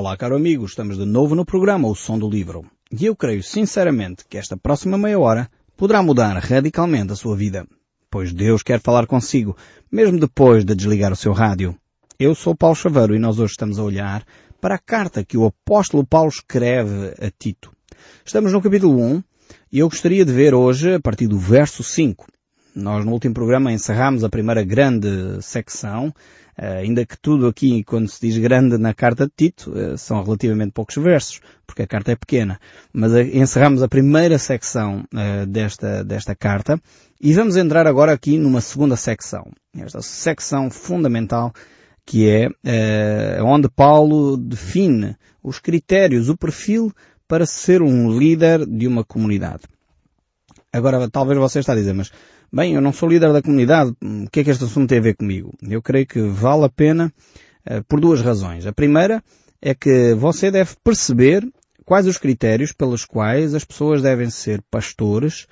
[0.00, 2.64] Olá, caro amigo, estamos de novo no programa O Som do Livro.
[2.90, 7.66] E eu creio sinceramente que esta próxima meia hora poderá mudar radicalmente a sua vida.
[8.10, 9.54] Pois Deus quer falar consigo,
[9.92, 11.76] mesmo depois de desligar o seu rádio.
[12.18, 14.24] Eu sou Paulo Chaveiro e nós hoje estamos a olhar
[14.58, 17.70] para a carta que o apóstolo Paulo escreve a Tito.
[18.24, 19.22] Estamos no capítulo 1
[19.70, 22.26] e eu gostaria de ver hoje a partir do verso 5.
[22.74, 26.14] Nós no último programa encerramos a primeira grande secção,
[26.60, 30.72] ainda que tudo aqui, quando se diz grande na carta de Tito, eh, são relativamente
[30.72, 32.60] poucos versos, porque a carta é pequena.
[32.92, 35.04] Mas eh, encerramos a primeira secção
[35.48, 36.80] desta, desta carta
[37.20, 39.50] e vamos entrar agora aqui numa segunda secção.
[39.76, 41.52] Esta secção fundamental
[42.04, 42.48] que é
[43.42, 46.92] onde Paulo define os critérios, o perfil
[47.28, 49.62] para ser um líder de uma comunidade.
[50.72, 52.10] Agora, talvez você está a dizer, mas
[52.52, 55.02] Bem, eu não sou líder da comunidade, o que é que este assunto tem a
[55.02, 55.54] ver comigo?
[55.62, 57.12] Eu creio que vale a pena
[57.64, 58.66] uh, por duas razões.
[58.66, 59.22] A primeira
[59.62, 61.48] é que você deve perceber
[61.84, 65.46] quais os critérios pelos quais as pessoas devem ser pastores,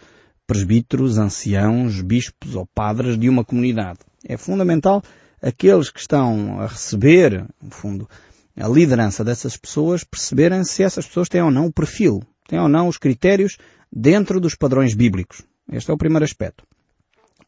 [0.44, 4.00] presbíteros, anciãos, bispos ou padres de uma comunidade.
[4.26, 5.00] É fundamental
[5.40, 8.10] aqueles que estão a receber, no fundo,
[8.56, 12.68] a liderança dessas pessoas perceberem se essas pessoas têm ou não o perfil, têm ou
[12.68, 13.56] não os critérios
[13.92, 15.42] dentro dos padrões bíblicos.
[15.70, 16.66] Este é o primeiro aspecto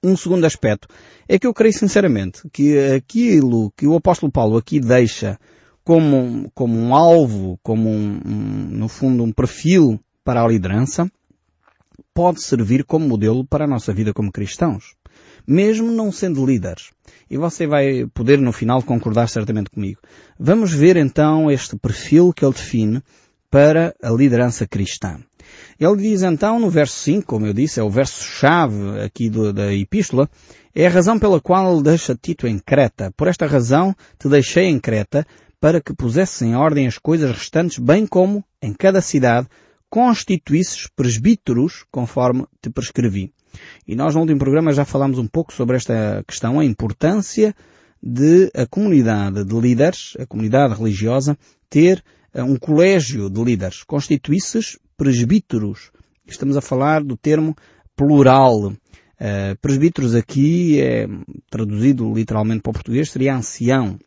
[0.02, 0.88] um segundo aspecto
[1.28, 5.38] é que eu creio sinceramente que aquilo que o apóstolo Paulo aqui deixa
[5.84, 11.10] como, como um alvo, como um, um, no fundo um perfil para a liderança,
[12.14, 14.94] pode servir como modelo para a nossa vida como cristãos.
[15.46, 16.90] Mesmo não sendo líderes.
[17.28, 20.00] E você vai poder no final concordar certamente comigo.
[20.38, 23.02] Vamos ver então este perfil que ele define
[23.50, 25.18] para a liderança cristã.
[25.80, 29.72] Ele diz então no verso 5, como eu disse, é o verso-chave aqui do, da
[29.72, 30.28] epístola,
[30.74, 33.10] é a razão pela qual ele deixa Tito em Creta.
[33.16, 35.26] Por esta razão te deixei em Creta,
[35.58, 39.48] para que pusesse em ordem as coisas restantes, bem como, em cada cidade,
[39.88, 43.32] constituísses presbíteros, conforme te prescrevi.
[43.88, 47.54] E nós no último programa já falámos um pouco sobre esta questão, a importância
[48.02, 51.38] de a comunidade de líderes, a comunidade religiosa,
[51.70, 52.04] ter
[52.34, 55.90] eh, um colégio de líderes, constituísses presbíteros.
[56.26, 57.56] Estamos a falar do termo
[57.96, 58.66] plural.
[58.66, 61.06] Uh, presbíteros aqui é
[61.48, 63.98] traduzido literalmente para o português seria ancião.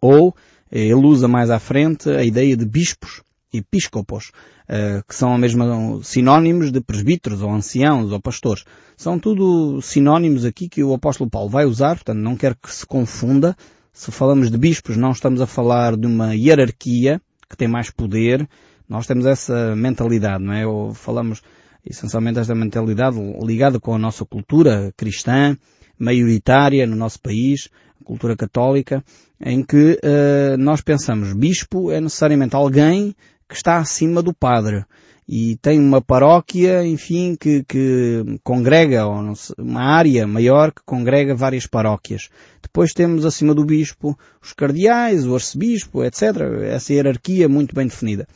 [0.00, 0.32] Ou
[0.70, 3.22] eh, ele usa mais à frente a ideia de bispos,
[3.52, 4.30] episcopos,
[4.68, 8.62] uh, que são a sinónimos de presbíteros ou anciãos ou pastores.
[8.96, 12.86] São tudo sinónimos aqui que o apóstolo Paulo vai usar, portanto não quero que se
[12.86, 13.56] confunda.
[13.92, 17.20] Se falamos de bispos, não estamos a falar de uma hierarquia
[17.50, 18.48] que tem mais poder,
[18.88, 20.66] nós temos essa mentalidade, não é?
[20.66, 21.42] Ou falamos
[21.84, 25.56] essencialmente esta mentalidade ligada com a nossa cultura cristã,
[25.98, 27.68] maioritária no nosso país,
[28.04, 29.04] cultura católica,
[29.40, 33.14] em que uh, nós pensamos bispo é necessariamente alguém
[33.48, 34.84] que está acima do padre
[35.28, 41.34] e tem uma paróquia, enfim, que, que congrega, ou sei, uma área maior que congrega
[41.34, 42.30] várias paróquias.
[42.62, 46.22] Depois temos acima do bispo os cardeais, o arcebispo, etc.
[46.62, 48.26] Essa hierarquia muito bem definida.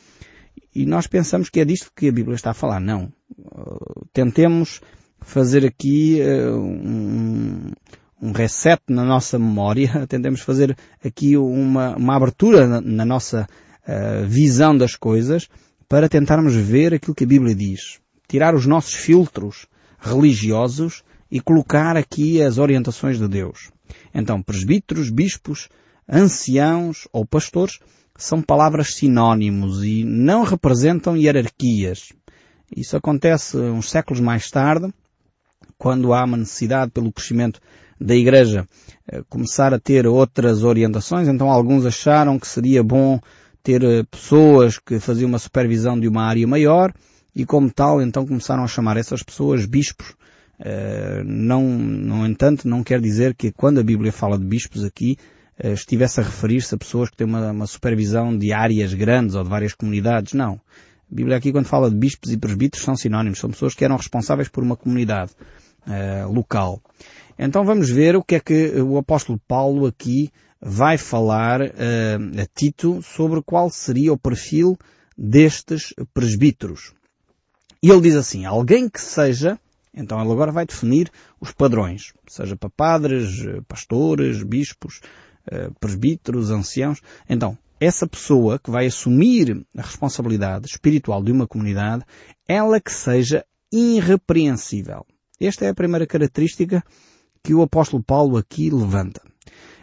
[0.75, 2.79] E nós pensamos que é disto que a Bíblia está a falar.
[2.79, 3.11] Não.
[4.11, 4.81] Tentemos
[5.21, 7.71] fazer aqui uh, um,
[8.21, 13.47] um reset na nossa memória, tentemos fazer aqui uma, uma abertura na, na nossa
[13.87, 15.47] uh, visão das coisas
[15.87, 17.99] para tentarmos ver aquilo que a Bíblia diz.
[18.27, 19.67] Tirar os nossos filtros
[19.99, 23.71] religiosos e colocar aqui as orientações de Deus.
[24.13, 25.69] Então, presbíteros, bispos,
[26.07, 27.79] anciãos ou pastores
[28.17, 32.13] são palavras sinónimos e não representam hierarquias.
[32.75, 34.93] Isso acontece uns séculos mais tarde,
[35.77, 37.59] quando há uma necessidade pelo crescimento
[37.99, 38.67] da Igreja
[39.07, 43.19] eh, começar a ter outras orientações, então alguns acharam que seria bom
[43.61, 46.93] ter eh, pessoas que faziam uma supervisão de uma área maior
[47.35, 50.15] e como tal então começaram a chamar essas pessoas bispos.
[50.59, 55.17] Uh, não, no entanto, não quer dizer que quando a Bíblia fala de bispos aqui,
[55.61, 59.49] estivesse a referir-se a pessoas que têm uma, uma, supervisão de áreas grandes ou de
[59.49, 60.33] várias comunidades.
[60.33, 60.53] Não.
[60.53, 63.97] A Bíblia aqui quando fala de bispos e presbíteros são sinónimos, são pessoas que eram
[63.97, 65.31] responsáveis por uma comunidade
[65.87, 66.81] uh, local.
[67.37, 72.45] Então vamos ver o que é que o apóstolo Paulo aqui vai falar uh, a
[72.55, 74.77] Tito sobre qual seria o perfil
[75.17, 76.93] destes presbíteros.
[77.81, 79.59] E ele diz assim, alguém que seja,
[79.93, 85.01] então ele agora vai definir os padrões, seja para padres, pastores, bispos,
[85.79, 87.01] presbíteros, anciãos.
[87.29, 92.03] Então, essa pessoa que vai assumir a responsabilidade espiritual de uma comunidade,
[92.47, 95.05] ela que seja irrepreensível.
[95.41, 96.83] Esta é a primeira característica
[97.43, 99.21] que o apóstolo Paulo aqui levanta.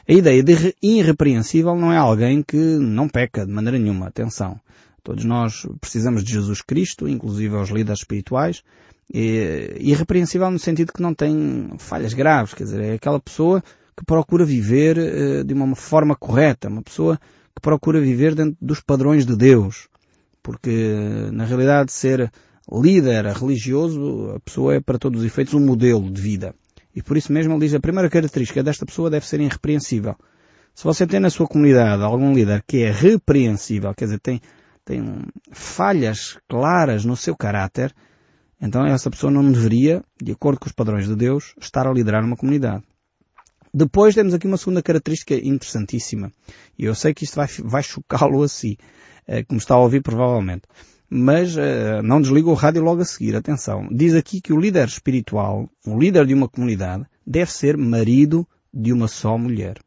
[0.08, 4.06] A ideia de irrepreensível não é alguém que não peca de maneira nenhuma.
[4.08, 4.58] Atenção.
[5.02, 8.62] Todos nós precisamos de Jesus Cristo, inclusive aos líderes espirituais.
[9.12, 12.54] Irrepreensível no sentido que não tem falhas graves.
[12.54, 13.62] Quer dizer, é aquela pessoa
[14.00, 16.68] que procura viver uh, de uma forma correta.
[16.68, 17.20] Uma pessoa
[17.54, 19.88] que procura viver dentro dos padrões de Deus.
[20.42, 22.32] Porque, na realidade, ser
[22.72, 26.54] líder religioso, a pessoa é para todos os efeitos um modelo de vida.
[26.96, 30.16] E por isso mesmo ele diz a primeira característica desta pessoa deve ser irrepreensível.
[30.74, 34.40] Se você tem na sua comunidade algum líder que é repreensível, quer dizer, tem,
[34.82, 37.94] tem falhas claras no seu caráter,
[38.62, 42.24] então essa pessoa não deveria, de acordo com os padrões de Deus, estar a liderar
[42.24, 42.82] uma comunidade.
[43.72, 46.32] Depois temos aqui uma segunda característica interessantíssima.
[46.78, 48.76] E eu sei que isto vai, vai chocá-lo assim,
[49.26, 50.62] eh, como está a ouvir provavelmente
[51.10, 53.34] mas uh, não desliga o rádio logo a seguir.
[53.34, 53.88] Atenção.
[53.90, 58.92] Diz aqui que o líder espiritual, o líder de uma comunidade, deve ser marido de
[58.92, 59.78] uma só mulher.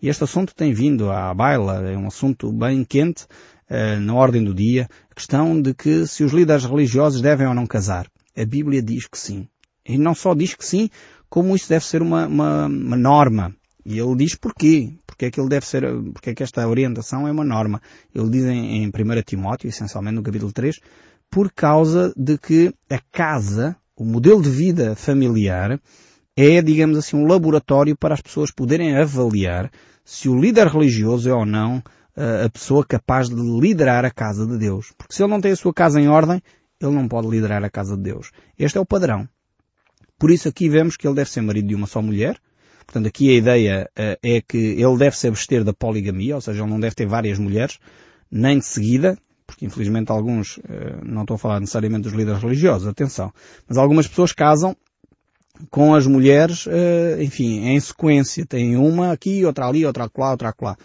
[0.00, 4.44] E este assunto tem vindo à baila, é um assunto bem quente uh, na ordem
[4.44, 8.06] do dia, a questão de que se os líderes religiosos devem ou não casar.
[8.36, 9.48] A Bíblia diz que sim.
[9.84, 10.88] E não só diz que sim,
[11.32, 13.56] como isso deve ser uma, uma, uma norma.
[13.86, 14.92] E ele diz porquê.
[15.06, 15.82] Porque é que ele deve ser,
[16.12, 17.80] porque é que esta orientação é uma norma.
[18.14, 18.90] Ele diz em, em 1
[19.24, 20.78] Timóteo, essencialmente no capítulo 3,
[21.30, 25.80] por causa de que a casa, o modelo de vida familiar,
[26.36, 29.70] é, digamos assim, um laboratório para as pessoas poderem avaliar
[30.04, 31.82] se o líder religioso é ou não
[32.44, 34.92] a pessoa capaz de liderar a casa de Deus.
[34.98, 36.42] Porque se ele não tem a sua casa em ordem,
[36.78, 38.30] ele não pode liderar a casa de Deus.
[38.58, 39.26] Este é o padrão.
[40.22, 42.38] Por isso aqui vemos que ele deve ser marido de uma só mulher,
[42.86, 46.62] Portanto, aqui a ideia uh, é que ele deve se abster da poligamia, ou seja,
[46.62, 47.80] ele não deve ter várias mulheres,
[48.30, 50.62] nem de seguida, porque infelizmente alguns, uh,
[51.02, 53.32] não estou a falar necessariamente dos líderes religiosos, atenção,
[53.68, 54.76] mas algumas pessoas casam
[55.70, 58.46] com as mulheres, uh, enfim, em sequência.
[58.46, 60.76] Tem uma aqui, outra ali, outra acolá, outra acolá.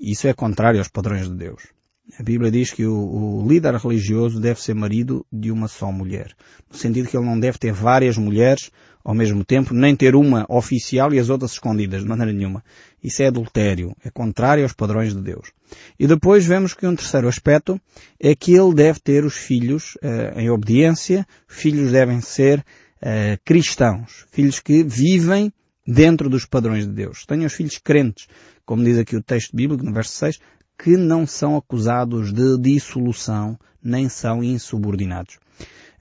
[0.00, 1.75] Isso é contrário aos padrões de Deus.
[2.18, 6.34] A Bíblia diz que o, o, líder religioso deve ser marido de uma só mulher.
[6.70, 8.70] No sentido que ele não deve ter várias mulheres
[9.04, 12.64] ao mesmo tempo, nem ter uma oficial e as outras escondidas, de maneira nenhuma.
[13.02, 15.52] Isso é adultério, é contrário aos padrões de Deus.
[15.98, 17.80] E depois vemos que um terceiro aspecto
[18.20, 24.26] é que ele deve ter os filhos uh, em obediência, filhos devem ser uh, cristãos,
[24.30, 25.52] filhos que vivem
[25.86, 27.24] dentro dos padrões de Deus.
[27.26, 28.26] Tenham os filhos crentes,
[28.64, 30.40] como diz aqui o texto bíblico no verso 6,
[30.78, 35.38] que não são acusados de dissolução, nem são insubordinados.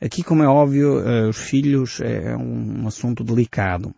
[0.02, 3.94] Aqui, como é óbvio, eh, os filhos é um assunto delicado.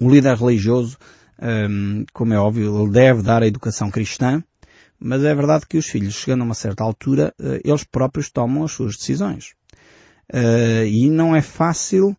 [0.00, 0.96] O líder religioso,
[1.40, 4.42] ehm, como é óbvio, ele deve dar a educação cristã,
[4.98, 8.64] mas é verdade que os filhos, chegando a uma certa altura, eh, eles próprios tomam
[8.64, 9.54] as suas decisões.
[10.32, 12.16] Eh, e não é fácil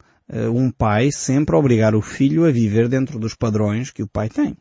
[0.52, 4.58] um pai sempre obrigar o filho a viver dentro dos padrões que o pai tem.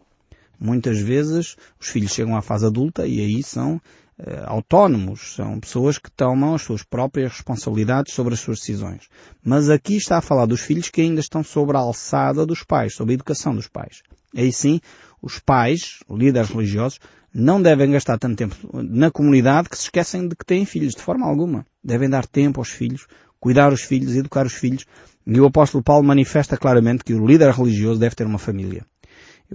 [0.59, 5.99] Muitas vezes os filhos chegam à fase adulta e aí são uh, autónomos, são pessoas
[5.99, 9.09] que tomam as suas próprias responsabilidades sobre as suas decisões.
[9.45, 12.95] Mas aqui está a falar dos filhos que ainda estão sobre a alçada dos pais,
[12.95, 14.03] sobre a educação dos pais.
[14.37, 14.81] Aí sim,
[15.21, 16.99] os pais, líderes religiosos,
[17.35, 21.01] não devem gastar tanto tempo na comunidade que se esquecem de que têm filhos, de
[21.01, 21.65] forma alguma.
[21.83, 23.07] Devem dar tempo aos filhos,
[23.41, 24.85] cuidar os filhos, educar os filhos.
[25.27, 28.85] E o apóstolo Paulo manifesta claramente que o líder religioso deve ter uma família.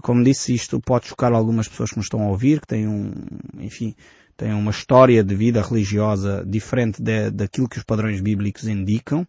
[0.02, 3.12] Como disse, isto pode chocar algumas pessoas que me estão a ouvir, que têm um,
[3.60, 3.96] enfim,
[4.36, 9.28] têm uma história de vida religiosa diferente de, daquilo que os padrões bíblicos indicam,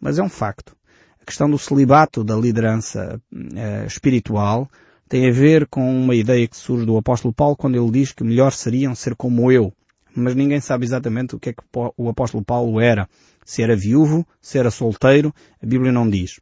[0.00, 0.76] mas é um facto.
[1.20, 3.20] A questão do celibato da liderança
[3.54, 4.70] eh, espiritual
[5.08, 8.24] tem a ver com uma ideia que surge do apóstolo Paulo quando ele diz que
[8.24, 9.72] melhor seriam ser como eu.
[10.14, 11.62] Mas ninguém sabe exatamente o que é que
[11.96, 13.08] o apóstolo Paulo era.
[13.44, 16.38] Se era viúvo, se era solteiro, a Bíblia não diz.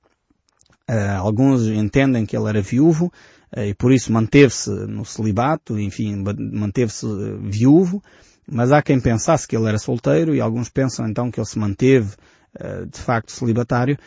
[0.89, 3.13] Uh, alguns entendem que ele era viúvo,
[3.57, 8.03] e por isso manteve-se no celibato, enfim, manteve-se eh, viúvo,
[8.51, 11.59] mas há quem pensasse que ele era solteiro e alguns pensam então que ele se
[11.59, 12.15] manteve
[12.59, 13.99] eh, de facto celibatário,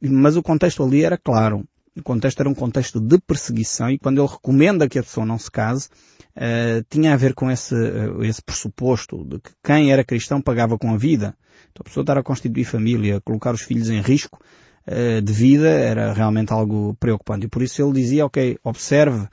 [0.00, 1.64] mas o contexto ali era claro.
[1.96, 5.38] O contexto era um contexto de perseguição e quando ele recomenda que a pessoa não
[5.38, 5.88] se case,
[6.36, 10.78] uh, tinha a ver com esse, uh, esse pressuposto de que quem era cristão pagava
[10.78, 11.36] com a vida.
[11.70, 14.38] Então a pessoa estar a constituir família, colocar os filhos em risco,
[14.86, 17.46] eh, de vida era realmente algo preocupante.
[17.46, 19.28] E por isso ele dizia, ok, observe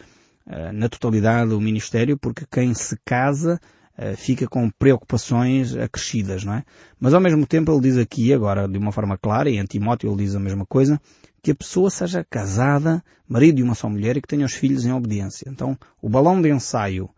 [0.48, 3.60] eh, na totalidade o ministério, porque quem se casa
[3.98, 6.64] eh, fica com preocupações acrescidas, não é?
[7.00, 10.10] Mas ao mesmo tempo ele diz aqui, agora de uma forma clara, e em Timóteo
[10.10, 11.02] ele diz a mesma coisa,
[11.42, 14.86] que a pessoa seja casada, marido de uma só mulher e que tenha os filhos
[14.86, 15.50] em obediência.
[15.50, 17.10] Então, o balão de ensaio,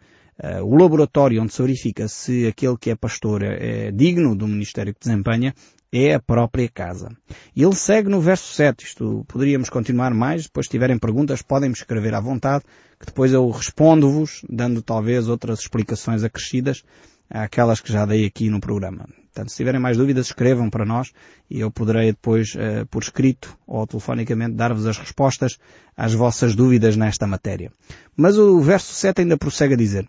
[0.64, 5.00] o laboratório onde se verifica se aquele que é pastor é digno do ministério que
[5.00, 5.56] desempenha,
[5.92, 7.10] é a própria casa.
[7.56, 8.86] E ele segue no verso 7.
[8.86, 10.44] Isto poderíamos continuar mais.
[10.44, 12.64] Depois, se tiverem perguntas, podem me escrever à vontade,
[13.00, 16.84] que depois eu respondo-vos, dando talvez outras explicações acrescidas
[17.30, 19.08] àquelas que já dei aqui no programa.
[19.34, 21.12] Portanto, se tiverem mais dúvidas, escrevam para nós
[21.50, 25.58] e eu poderei depois, uh, por escrito ou telefonicamente, dar-vos as respostas
[25.96, 27.72] às vossas dúvidas nesta matéria.
[28.16, 30.06] Mas o verso 7 ainda prossegue a dizer,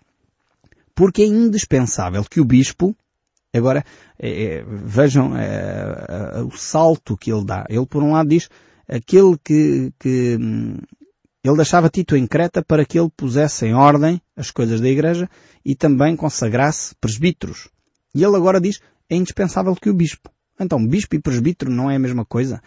[0.92, 2.96] porque é indispensável que o bispo,
[3.58, 3.84] agora
[4.18, 7.64] é, é, vejam é, o salto que ele dá.
[7.68, 8.48] Ele por um lado diz,
[8.88, 10.78] aquele que, que hum,
[11.44, 15.28] ele deixava Tito em Creta para que ele pusesse em ordem as coisas da igreja
[15.64, 17.68] e também consagrasse presbíteros.
[18.14, 20.30] E ele agora diz, é indispensável que o bispo.
[20.58, 22.62] Então, bispo e presbítero não é a mesma coisa?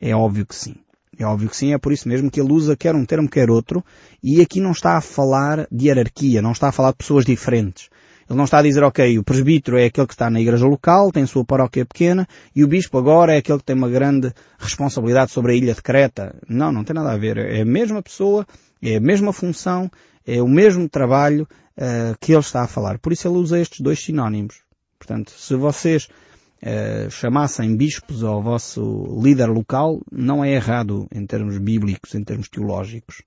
[0.00, 0.76] É óbvio que sim.
[1.18, 3.50] É óbvio que sim, é por isso mesmo que ele usa quer um termo, quer
[3.50, 3.84] outro,
[4.22, 7.90] e aqui não está a falar de hierarquia, não está a falar de pessoas diferentes.
[8.30, 11.10] Ele não está a dizer, ok, o presbítero é aquele que está na igreja local,
[11.10, 15.32] tem sua paróquia pequena, e o bispo agora é aquele que tem uma grande responsabilidade
[15.32, 16.36] sobre a ilha de Creta.
[16.48, 17.38] Não, não tem nada a ver.
[17.38, 18.46] É a mesma pessoa,
[18.80, 19.90] é a mesma função,
[20.24, 21.42] é o mesmo trabalho
[21.76, 23.00] uh, que ele está a falar.
[23.00, 24.60] Por isso ele usa estes dois sinónimos.
[24.96, 26.04] Portanto, se vocês
[26.62, 32.48] uh, chamassem bispos ao vosso líder local, não é errado em termos bíblicos, em termos
[32.48, 33.24] teológicos.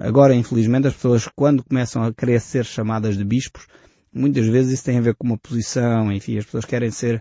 [0.00, 3.68] Agora, infelizmente, as pessoas, quando começam a querer ser chamadas de bispos,
[4.14, 7.20] Muitas vezes isso tem a ver com uma posição, enfim, as pessoas querem ser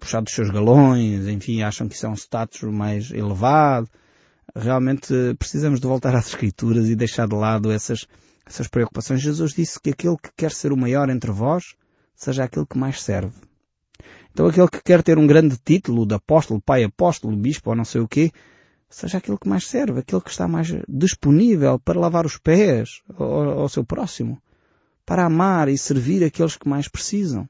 [0.00, 3.88] puxar dos seus galões, enfim, acham que isso é um status mais elevado.
[4.52, 8.08] Realmente precisamos de voltar às escrituras e deixar de lado essas,
[8.44, 9.20] essas preocupações.
[9.20, 11.76] Jesus disse que aquele que quer ser o maior entre vós,
[12.16, 13.32] seja aquele que mais serve.
[14.32, 17.84] Então aquele que quer ter um grande título de apóstolo, pai apóstolo, bispo ou não
[17.84, 18.32] sei o quê,
[18.90, 23.60] seja aquele que mais serve, aquele que está mais disponível para lavar os pés ao,
[23.60, 24.42] ao seu próximo
[25.04, 27.48] para amar e servir aqueles que mais precisam.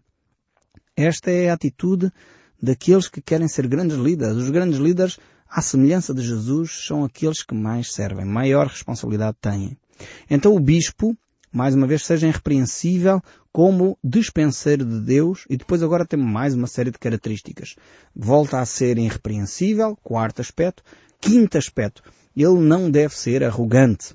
[0.97, 2.13] Esta é a atitude
[2.61, 4.37] daqueles que querem ser grandes líderes.
[4.37, 5.19] Os grandes líderes,
[5.49, 9.77] à semelhança de Jesus, são aqueles que mais servem, maior responsabilidade têm.
[10.31, 11.17] Então o bispo,
[11.53, 16.67] mais uma vez, seja irrepreensível como dispenseiro de Deus e depois agora tem mais uma
[16.67, 17.77] série de características.
[18.15, 20.83] Volta a ser irrepreensível, quarto aspecto.
[21.21, 22.03] Quinto aspecto,
[22.35, 24.15] ele não deve ser arrogante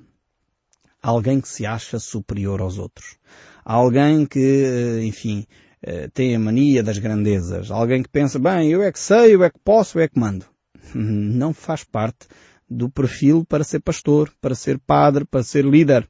[1.02, 3.16] alguém que se acha superior aos outros.
[3.64, 5.46] Alguém que, eh, enfim,
[5.82, 7.70] eh, tem a mania das grandezas.
[7.70, 10.18] Alguém que pensa, bem, eu é que sei, eu é que posso, eu é que
[10.18, 10.46] mando.
[10.94, 12.26] Não faz parte
[12.68, 16.08] do perfil para ser pastor, para ser padre, para ser líder.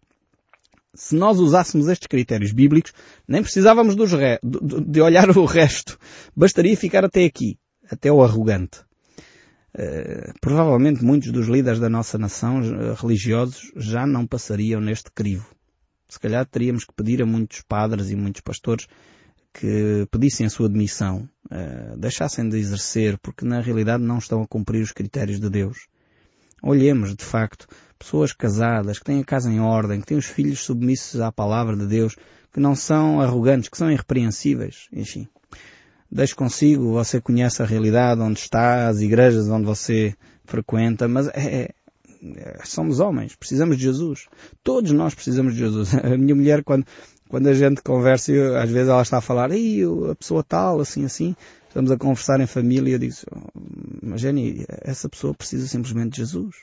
[0.94, 2.92] Se nós usássemos estes critérios bíblicos,
[3.26, 5.98] nem precisávamos de olhar o resto.
[6.34, 8.80] Bastaria ficar até aqui, até o arrogante.
[9.80, 15.54] Eh, provavelmente muitos dos líderes da nossa nação eh, religiosos já não passariam neste crivo.
[16.08, 18.88] Se calhar teríamos que pedir a muitos padres e muitos pastores
[19.52, 24.46] que pedissem a sua demissão, uh, deixassem de exercer, porque na realidade não estão a
[24.46, 25.86] cumprir os critérios de Deus.
[26.62, 27.66] Olhemos, de facto,
[27.98, 31.76] pessoas casadas, que têm a casa em ordem, que têm os filhos submissos à palavra
[31.76, 32.16] de Deus,
[32.52, 35.28] que não são arrogantes, que são irrepreensíveis, enfim.
[36.10, 41.74] Deixe consigo, você conhece a realidade onde está, as igrejas onde você frequenta, mas é,
[42.36, 44.26] é, somos homens, precisamos de Jesus.
[44.64, 45.94] Todos nós precisamos de Jesus.
[46.02, 46.86] A minha mulher, quando,
[47.28, 50.80] quando a gente conversa, eu, às vezes ela está a falar, Ih, a pessoa tal,
[50.80, 51.36] assim, assim,
[51.68, 56.18] estamos a conversar em família e eu digo, oh, Jenny, essa pessoa precisa simplesmente de
[56.18, 56.56] Jesus.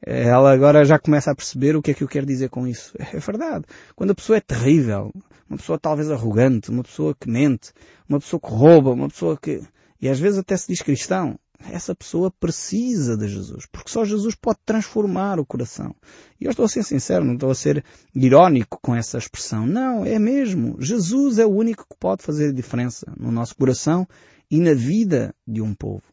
[0.00, 2.94] Ela agora já começa a perceber o que é que eu quero dizer com isso.
[3.12, 3.64] É verdade.
[3.96, 5.12] Quando a pessoa é terrível,
[5.48, 7.72] uma pessoa talvez arrogante, uma pessoa que mente,
[8.08, 9.62] uma pessoa que rouba, uma pessoa que,
[10.00, 11.38] e às vezes até se diz cristão,
[11.70, 15.94] essa pessoa precisa de Jesus, porque só Jesus pode transformar o coração.
[16.40, 19.66] E eu estou a ser sincero, não estou a ser irónico com essa expressão.
[19.66, 20.76] Não, é mesmo.
[20.78, 24.06] Jesus é o único que pode fazer a diferença no nosso coração
[24.50, 26.04] e na vida de um povo.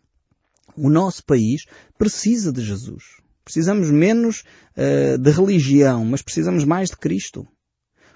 [0.75, 1.65] O nosso país
[1.97, 3.03] precisa de Jesus.
[3.43, 4.43] Precisamos menos
[4.75, 7.47] uh, de religião, mas precisamos mais de Cristo.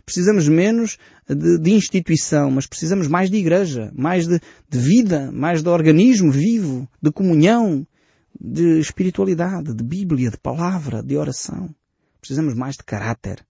[0.06, 4.40] Precisamos menos de, de instituição, mas precisamos mais de igreja, mais de,
[4.70, 7.86] de vida, mais de organismo vivo, de comunhão,
[8.40, 11.74] de espiritualidade, de Bíblia, de palavra, de oração.
[12.20, 13.46] Precisamos mais de caráter.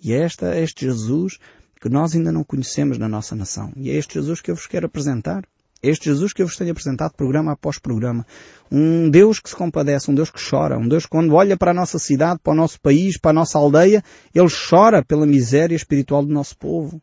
[0.00, 1.38] E é esta, este Jesus
[1.80, 3.72] que nós ainda não conhecemos na nossa nação.
[3.76, 5.44] E é este Jesus que eu vos quero apresentar.
[5.88, 8.26] Este Jesus que eu vos tenho apresentado programa após programa.
[8.72, 11.72] Um Deus que se compadece, um Deus que chora, um Deus que quando olha para
[11.72, 14.02] a nossa cidade, para o nosso país, para a nossa aldeia,
[14.34, 17.00] Ele chora pela miséria espiritual do nosso povo.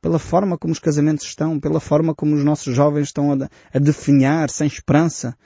[0.00, 3.78] Pela forma como os casamentos estão, pela forma como os nossos jovens estão a, a
[3.78, 5.36] definhar sem esperança,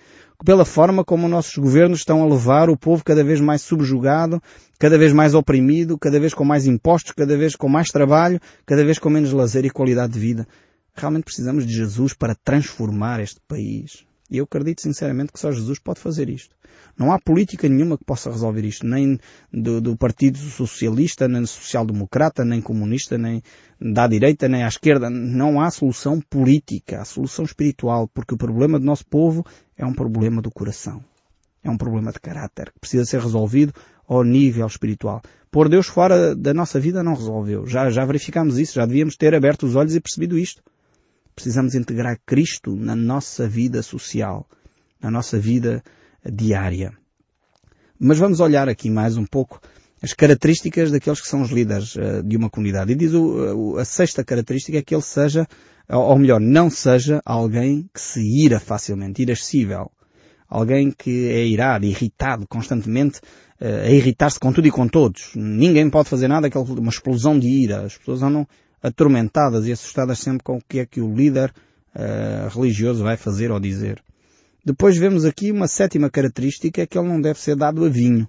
[0.45, 4.43] pela forma como os nossos governos estão a levar o povo cada vez mais subjugado,
[4.79, 8.85] cada vez mais oprimido, cada vez com mais impostos, cada vez com mais trabalho, cada
[8.85, 10.47] vez com menos lazer e qualidade de vida.
[10.95, 14.05] Realmente precisamos de Jesus para transformar este país.
[14.31, 16.55] E eu acredito sinceramente que só Jesus pode fazer isto.
[16.99, 19.19] Não há política nenhuma que possa resolver isto, nem
[19.53, 23.43] do, do Partido Socialista, nem Social-Democrata, nem comunista, nem
[23.81, 25.11] da direita, nem à esquerda.
[25.11, 29.45] Não há solução política, há solução espiritual, porque o problema do nosso povo
[29.77, 31.05] é um problema do coração.
[31.65, 33.73] É um problema de caráter que precisa ser resolvido
[34.07, 35.23] ao nível espiritual.
[35.51, 37.67] Pôr Deus fora da nossa vida não resolveu.
[37.67, 40.63] Já, já verificamos isso, já devíamos ter aberto os olhos e percebido isto.
[41.35, 44.47] Precisamos integrar Cristo na nossa vida social,
[45.01, 45.83] na nossa vida
[46.25, 46.93] diária.
[47.99, 49.61] Mas vamos olhar aqui mais um pouco
[50.03, 52.93] as características daqueles que são os líderes uh, de uma comunidade.
[52.93, 55.47] E diz o, a sexta característica é que ele seja,
[55.89, 59.91] ou melhor, não seja alguém que se ira facilmente, irascível.
[60.49, 63.21] Alguém que é irado, irritado constantemente,
[63.61, 65.31] uh, a irritar-se com tudo e com todos.
[65.37, 67.83] Ninguém pode fazer nada, aquela uma explosão de ira.
[67.87, 68.47] As pessoas andam
[68.83, 71.53] atormentadas e assustadas sempre com o que é que o líder
[71.95, 74.03] uh, religioso vai fazer ou dizer.
[74.65, 78.29] Depois vemos aqui uma sétima característica que ele não deve ser dado a vinho.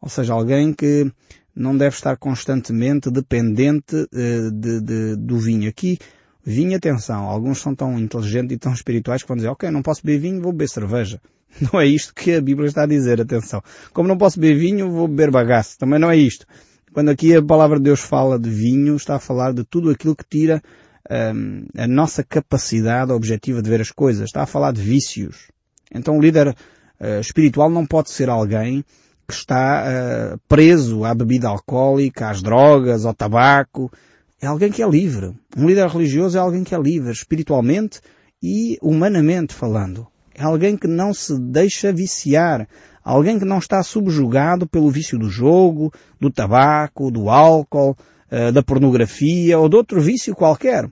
[0.00, 1.10] Ou seja, alguém que
[1.54, 5.68] não deve estar constantemente dependente uh, de, de, do vinho.
[5.68, 5.98] Aqui,
[6.44, 10.02] vinho, atenção, alguns são tão inteligentes e tão espirituais que vão dizer, ok, não posso
[10.04, 11.20] beber vinho, vou beber cerveja.
[11.60, 13.62] Não é isto que a Bíblia está a dizer, atenção.
[13.92, 15.78] Como não posso beber vinho, vou beber bagaço.
[15.78, 16.46] Também não é isto.
[16.92, 20.14] Quando aqui a palavra de Deus fala de vinho, está a falar de tudo aquilo
[20.14, 20.62] que tira
[21.10, 24.24] um, a nossa capacidade objetiva de ver as coisas.
[24.24, 25.48] Está a falar de vícios.
[25.94, 28.84] Então o líder uh, espiritual não pode ser alguém
[29.26, 33.90] que está uh, preso à bebida alcoólica, às drogas, ao tabaco.
[34.38, 35.34] É alguém que é livre.
[35.56, 38.00] Um líder religioso é alguém que é livre, espiritualmente
[38.42, 40.11] e humanamente falando.
[40.34, 42.68] É alguém que não se deixa viciar.
[43.04, 47.96] Alguém que não está subjugado pelo vício do jogo, do tabaco, do álcool,
[48.30, 50.88] eh, da pornografia ou de outro vício qualquer.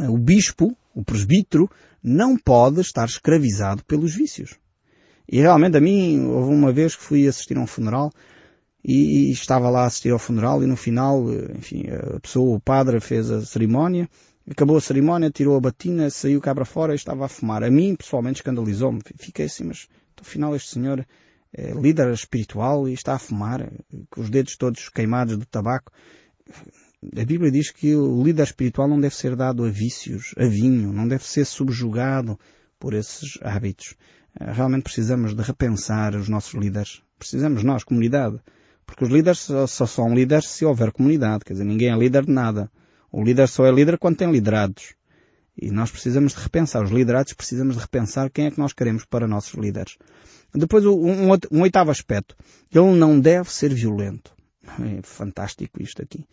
[0.00, 1.70] O bispo, o presbítero,
[2.02, 4.56] não pode estar escravizado pelos vícios.
[5.30, 8.10] E realmente a mim, houve uma vez que fui assistir a um funeral
[8.82, 12.60] e estava lá a assistir ao funeral e no final, eh, enfim, a pessoa, o
[12.60, 14.08] padre fez a cerimónia,
[14.50, 17.62] acabou a cerimónia, tirou a batina, saiu cá para fora e estava a fumar.
[17.62, 19.00] A mim, pessoalmente, escandalizou-me.
[19.16, 19.88] Fiquei assim, mas
[20.20, 21.06] afinal este senhor
[21.52, 23.70] é líder espiritual e está a fumar,
[24.10, 25.92] com os dedos todos queimados do tabaco.
[27.16, 30.92] A Bíblia diz que o líder espiritual não deve ser dado a vícios, a vinho,
[30.92, 32.38] não deve ser subjugado
[32.78, 33.94] por esses hábitos.
[34.38, 37.02] Eh, realmente precisamos de repensar os nossos líderes.
[37.18, 38.40] Precisamos nós, comunidade.
[38.84, 41.44] Porque os líderes só, só são líderes se houver comunidade.
[41.44, 42.70] Quer dizer, ninguém é líder de nada.
[43.10, 44.94] O líder só é líder quando tem liderados.
[45.60, 46.84] E nós precisamos de repensar.
[46.84, 49.96] Os liderados precisamos de repensar quem é que nós queremos para nossos líderes.
[50.54, 52.36] Depois, um, um oitavo aspecto.
[52.72, 54.32] Ele não deve ser violento.
[54.64, 56.24] É fantástico isto aqui.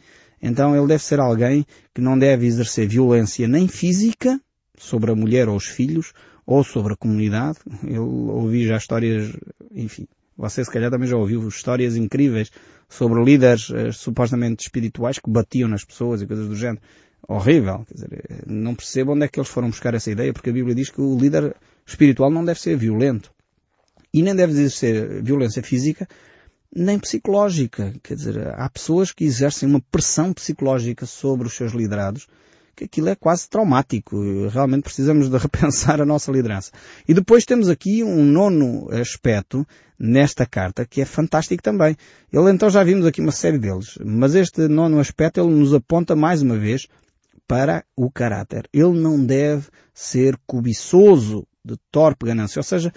[0.42, 4.40] Então ele deve ser alguém que não deve exercer violência nem física
[4.78, 6.14] sobre a mulher ou os filhos,
[6.46, 7.58] ou sobre a comunidade.
[7.84, 9.34] Eu ouvi já histórias,
[9.72, 12.52] enfim, você se calhar também já ouviu histórias incríveis
[12.90, 16.82] sobre líderes eh, supostamente espirituais que batiam nas pessoas e coisas do género.
[17.28, 17.86] Horrível.
[17.88, 20.76] Quer dizer, não percebo onde é que eles foram buscar essa ideia, porque a Bíblia
[20.76, 23.32] diz que o líder espiritual não deve ser violento.
[24.14, 26.08] E nem deve exercer violência física,
[26.74, 27.94] nem psicológica.
[28.04, 32.28] Quer dizer, há pessoas que exercem uma pressão psicológica sobre os seus liderados,
[32.76, 34.48] que aquilo é quase traumático.
[34.50, 36.72] Realmente precisamos de repensar a nossa liderança.
[37.08, 39.66] E depois temos aqui um nono aspecto
[39.98, 41.96] nesta carta que é fantástico também.
[42.32, 46.16] Ele então já vimos aqui uma série deles, mas este nono aspecto ele nos aponta
[46.16, 46.88] mais uma vez
[47.48, 48.68] para o caráter.
[48.74, 52.92] Ele não deve ser cobiçoso de torpe ganância, ou seja,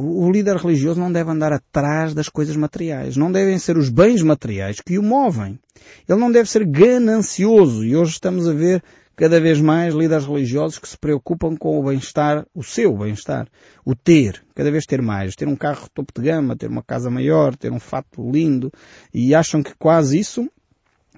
[0.00, 3.16] o líder religioso não deve andar atrás das coisas materiais.
[3.16, 5.58] Não devem ser os bens materiais que o movem.
[6.08, 7.84] Ele não deve ser ganancioso.
[7.84, 8.82] E hoje estamos a ver
[9.16, 13.48] cada vez mais líderes religiosos que se preocupam com o bem-estar, o seu bem-estar.
[13.84, 14.40] O ter.
[14.54, 15.34] Cada vez ter mais.
[15.34, 18.70] Ter um carro topo de gama, ter uma casa maior, ter um fato lindo.
[19.12, 20.48] E acham que quase isso,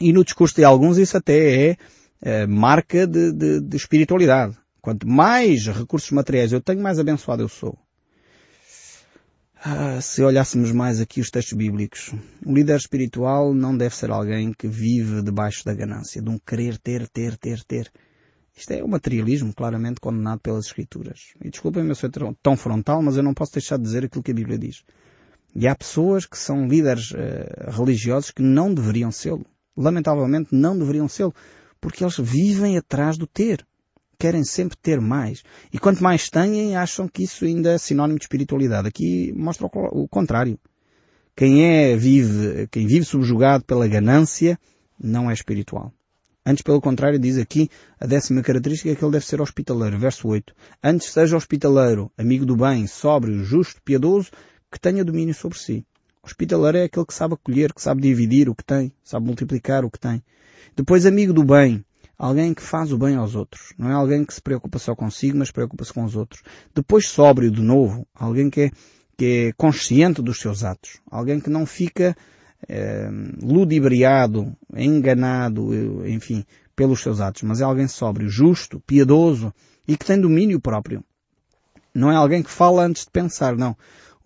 [0.01, 1.77] e no discurso de alguns isso até é,
[2.23, 4.57] é marca de, de, de espiritualidade.
[4.81, 7.79] Quanto mais recursos materiais eu tenho, mais abençoado eu sou.
[9.63, 12.15] Ah, se olhássemos mais aqui os textos bíblicos,
[12.47, 16.79] o líder espiritual não deve ser alguém que vive debaixo da ganância, de um querer
[16.79, 17.93] ter, ter, ter, ter.
[18.57, 21.35] Isto é o materialismo claramente condenado pelas Escrituras.
[21.45, 22.09] E desculpem-me eu sou
[22.43, 24.83] tão frontal, mas eu não posso deixar de dizer aquilo que a Bíblia diz.
[25.55, 29.45] E há pessoas que são líderes uh, religiosos que não deveriam sê-lo.
[29.77, 31.35] Lamentavelmente não deveriam sê-lo,
[31.79, 33.67] porque eles vivem atrás do ter
[34.21, 35.43] querem sempre ter mais.
[35.73, 38.87] E quanto mais têm, acham que isso ainda é sinónimo de espiritualidade.
[38.87, 40.59] Aqui mostra o contrário.
[41.35, 44.59] Quem é, vive, quem vive subjugado pela ganância,
[45.03, 45.91] não é espiritual.
[46.45, 49.99] Antes, pelo contrário, diz aqui a décima característica é que ele deve ser hospitaleiro.
[49.99, 50.55] Verso 8.
[50.85, 54.31] Antes seja hospitaleiro, amigo do bem, sóbrio, justo, piedoso,
[54.71, 55.87] que tenha domínio sobre si.
[56.23, 59.91] Hospitaleiro é aquele que sabe acolher, que sabe dividir o que tem, sabe multiplicar o
[59.91, 60.23] que tem.
[60.77, 61.83] Depois, amigo do bem.
[62.21, 63.73] Alguém que faz o bem aos outros.
[63.79, 66.43] Não é alguém que se preocupa só consigo, mas preocupa-se com os outros.
[66.75, 68.07] Depois, sóbrio de novo.
[68.15, 68.71] Alguém que é,
[69.17, 71.01] que é consciente dos seus atos.
[71.11, 72.15] Alguém que não fica
[72.69, 73.09] eh,
[73.41, 76.45] ludibriado, enganado, enfim,
[76.77, 77.43] pelos seus atos.
[77.43, 79.51] Mas é alguém sóbrio, justo, piedoso
[79.89, 81.03] e que tem domínio próprio.
[81.95, 83.75] Não é alguém que fala antes de pensar, não.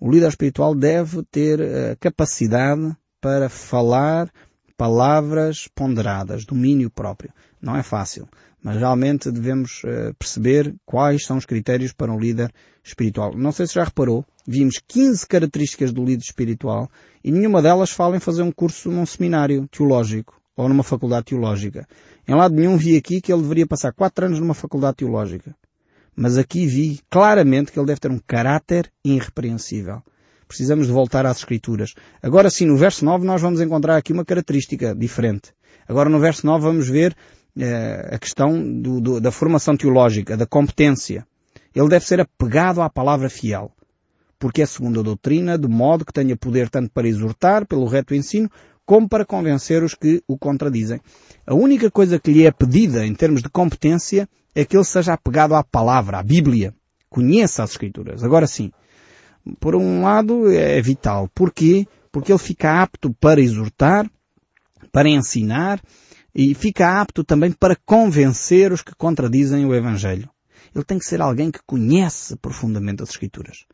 [0.01, 4.33] O líder espiritual deve ter a eh, capacidade para falar
[4.77, 7.33] palavras ponderadas, domínio próprio.
[7.61, 8.29] Não é fácil,
[8.63, 13.37] mas realmente devemos uh, perceber quais são os critérios para um líder espiritual.
[13.37, 16.91] Não sei se já reparou, vimos 15 características do líder espiritual
[17.23, 21.87] e nenhuma delas fala em fazer um curso num seminário teológico ou numa faculdade teológica.
[22.27, 25.55] Em lado nenhum vi aqui que ele deveria passar 4 anos numa faculdade teológica.
[26.17, 30.03] Mas aqui vi claramente que ele deve ter um caráter irrepreensível.
[30.47, 31.95] Precisamos de voltar às Escrituras.
[32.23, 35.53] Agora sim, no verso 9 nós vamos encontrar aqui uma característica diferente.
[35.89, 37.17] Agora no verso 9 vamos ver
[37.59, 41.27] eh, a questão do, do, da formação teológica, da competência.
[41.75, 43.73] Ele deve ser apegado à palavra fiel.
[44.39, 48.15] Porque é segundo a doutrina, de modo que tenha poder tanto para exortar pelo reto
[48.15, 48.51] ensino,
[48.85, 51.01] como para convencer os que o contradizem.
[51.47, 55.15] A única coisa que lhe é pedida em termos de competência é que ele seja
[55.15, 56.75] apegado à palavra, à Bíblia.
[57.09, 58.23] Conheça as Escrituras.
[58.23, 58.71] Agora sim,
[59.61, 61.29] por um lado, é vital.
[61.35, 61.87] Porquê?
[62.11, 64.11] Porque ele fica apto para exortar,
[64.93, 65.83] para ensinar
[66.35, 70.29] e fica apto também para convencer os que contradizem o Evangelho.
[70.75, 73.65] Ele tem que ser alguém que conhece profundamente as Escrituras.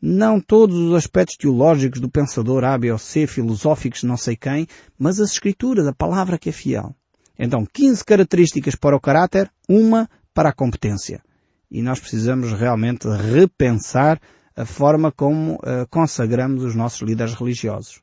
[0.00, 4.68] Não todos os aspectos teológicos do pensador A, B ou C, filosóficos não sei quem,
[4.96, 6.94] mas as Escrituras, a palavra que é fiel.
[7.36, 11.20] Então, 15 características para o caráter, uma para a competência.
[11.68, 14.20] E nós precisamos realmente repensar
[14.56, 18.00] a forma como uh, consagramos os nossos líderes religiosos.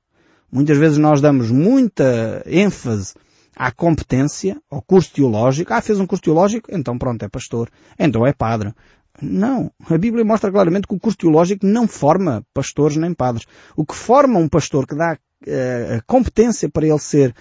[0.52, 3.14] Muitas vezes nós damos muita ênfase
[3.56, 5.74] à competência, ao curso teológico.
[5.74, 6.70] Ah, fez um curso teológico?
[6.72, 7.70] Então pronto, é pastor.
[7.98, 8.74] Então é padre.
[9.22, 9.72] Não.
[9.90, 13.46] A Bíblia mostra claramente que o curso teológico não forma pastores nem padres.
[13.76, 17.34] O que forma um pastor, que dá uh, a competência para ele ser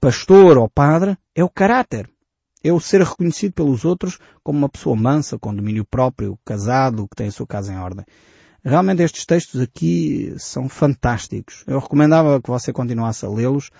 [0.00, 2.08] pastor ou padre, é o caráter.
[2.62, 7.16] É o ser reconhecido pelos outros como uma pessoa mansa, com domínio próprio, casado, que
[7.16, 8.04] tem a sua casa em ordem.
[8.64, 11.64] Realmente estes textos aqui são fantásticos.
[11.66, 13.70] Eu recomendava que você continuasse a lê-los,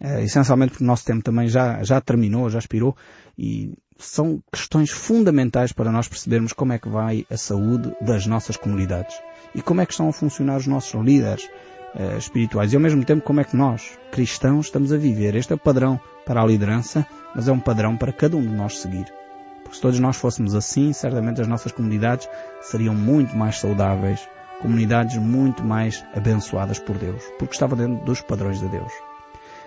[0.00, 2.96] eh, essencialmente porque o nosso tempo também já, já terminou, já expirou,
[3.38, 8.56] e são questões fundamentais para nós percebermos como é que vai a saúde das nossas
[8.56, 9.14] comunidades
[9.54, 11.48] e como é que estão a funcionar os nossos líderes
[11.94, 15.36] eh, espirituais e ao mesmo tempo como é que nós, cristãos, estamos a viver.
[15.36, 18.52] Este é o padrão para a liderança, mas é um padrão para cada um de
[18.52, 19.21] nós seguir.
[19.62, 22.28] Porque se todos nós fôssemos assim, certamente as nossas comunidades
[22.60, 24.20] seriam muito mais saudáveis,
[24.60, 28.92] comunidades muito mais abençoadas por Deus, porque estava dentro dos padrões de Deus.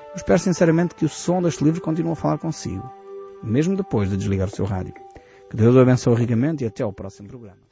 [0.10, 2.90] Eu espero sinceramente que o som deste livro continue a falar consigo,
[3.44, 4.94] mesmo depois de desligar o seu rádio.
[5.50, 7.58] Que Deus o abençoe ricamente e até ao próximo programa.